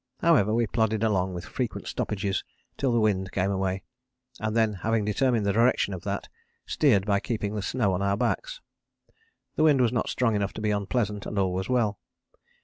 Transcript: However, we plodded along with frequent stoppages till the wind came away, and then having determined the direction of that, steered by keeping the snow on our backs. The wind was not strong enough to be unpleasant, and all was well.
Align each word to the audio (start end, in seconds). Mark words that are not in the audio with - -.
However, 0.21 0.51
we 0.51 0.65
plodded 0.65 1.03
along 1.03 1.35
with 1.35 1.45
frequent 1.45 1.85
stoppages 1.85 2.43
till 2.75 2.91
the 2.91 2.99
wind 2.99 3.31
came 3.31 3.51
away, 3.51 3.83
and 4.39 4.57
then 4.57 4.73
having 4.73 5.05
determined 5.05 5.45
the 5.45 5.53
direction 5.53 5.93
of 5.93 6.01
that, 6.05 6.27
steered 6.65 7.05
by 7.05 7.19
keeping 7.19 7.53
the 7.53 7.61
snow 7.61 7.93
on 7.93 8.01
our 8.01 8.17
backs. 8.17 8.61
The 9.57 9.63
wind 9.63 9.79
was 9.79 9.93
not 9.93 10.09
strong 10.09 10.35
enough 10.35 10.53
to 10.53 10.61
be 10.61 10.71
unpleasant, 10.71 11.27
and 11.27 11.37
all 11.37 11.53
was 11.53 11.69
well. 11.69 11.99